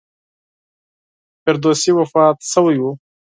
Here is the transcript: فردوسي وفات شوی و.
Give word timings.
فردوسي 1.43 1.91
وفات 1.99 2.37
شوی 2.51 2.77
و. 2.81 2.85